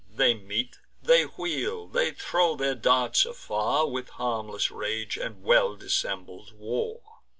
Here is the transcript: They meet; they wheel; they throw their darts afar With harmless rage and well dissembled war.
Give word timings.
They 0.09 0.33
meet; 0.33 0.79
they 0.99 1.25
wheel; 1.25 1.85
they 1.87 2.09
throw 2.09 2.55
their 2.55 2.73
darts 2.73 3.23
afar 3.23 3.87
With 3.87 4.09
harmless 4.09 4.71
rage 4.71 5.15
and 5.15 5.43
well 5.43 5.75
dissembled 5.75 6.53
war. 6.57 7.19